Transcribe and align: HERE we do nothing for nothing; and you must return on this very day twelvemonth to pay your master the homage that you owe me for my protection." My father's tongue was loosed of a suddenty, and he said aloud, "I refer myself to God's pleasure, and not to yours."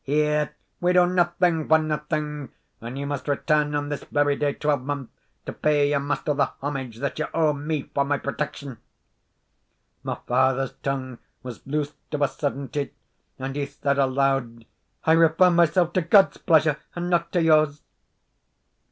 HERE 0.03 0.49
we 0.79 0.93
do 0.93 1.05
nothing 1.05 1.67
for 1.67 1.77
nothing; 1.77 2.49
and 2.81 2.97
you 2.97 3.05
must 3.05 3.27
return 3.27 3.75
on 3.75 3.89
this 3.89 4.03
very 4.05 4.35
day 4.35 4.51
twelvemonth 4.55 5.11
to 5.45 5.53
pay 5.53 5.91
your 5.91 5.99
master 5.99 6.33
the 6.33 6.47
homage 6.59 6.97
that 6.97 7.19
you 7.19 7.27
owe 7.35 7.53
me 7.53 7.83
for 7.93 8.03
my 8.03 8.17
protection." 8.17 8.79
My 10.01 10.17
father's 10.25 10.73
tongue 10.81 11.19
was 11.43 11.61
loosed 11.67 11.93
of 12.13 12.23
a 12.23 12.27
suddenty, 12.27 12.89
and 13.37 13.55
he 13.55 13.67
said 13.67 13.99
aloud, 13.99 14.65
"I 15.05 15.11
refer 15.11 15.51
myself 15.51 15.93
to 15.93 16.01
God's 16.01 16.37
pleasure, 16.37 16.77
and 16.95 17.07
not 17.07 17.31
to 17.33 17.41
yours." 17.43 17.83